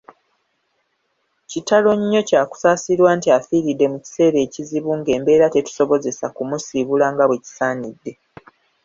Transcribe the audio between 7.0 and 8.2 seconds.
nga bwe kisaanidde.